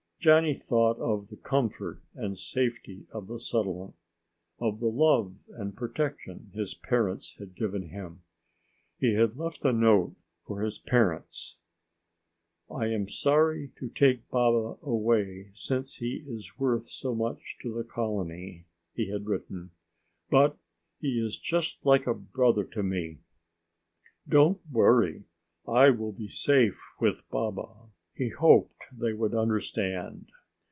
Johnny 0.23 0.53
thought 0.53 0.99
of 0.99 1.29
the 1.29 1.35
comfort 1.35 1.99
and 2.13 2.37
safety 2.37 3.07
of 3.11 3.25
the 3.25 3.39
settlement, 3.39 3.95
of 4.59 4.79
the 4.79 4.85
love 4.85 5.33
and 5.55 5.75
protection 5.75 6.51
his 6.53 6.75
parents 6.75 7.35
had 7.39 7.55
given 7.55 7.89
him. 7.89 8.21
He 8.99 9.15
had 9.15 9.35
left 9.35 9.65
a 9.65 9.73
note 9.73 10.13
for 10.45 10.61
his 10.61 10.77
parents. 10.77 11.57
"I 12.69 12.85
am 12.91 13.07
sorry 13.09 13.71
to 13.79 13.89
take 13.89 14.29
Baba 14.29 14.77
away 14.83 15.49
since 15.55 15.95
he 15.95 16.23
is 16.27 16.59
worth 16.59 16.83
so 16.83 17.15
much 17.15 17.57
to 17.63 17.73
the 17.73 17.83
colony," 17.83 18.65
he 18.93 19.09
had 19.09 19.25
written. 19.25 19.71
"But 20.29 20.55
he 20.99 21.19
is 21.19 21.39
just 21.39 21.83
like 21.83 22.05
a 22.05 22.13
brother 22.13 22.65
to 22.65 22.83
me. 22.83 23.21
Don't 24.29 24.61
worry. 24.71 25.23
I 25.67 25.89
will 25.89 26.11
be 26.11 26.27
safe 26.27 26.79
with 26.99 27.27
Baba." 27.31 27.87
He 28.13 28.29
hoped 28.29 28.69
they 28.93 29.13
would 29.13 29.33
understand. 29.33 30.29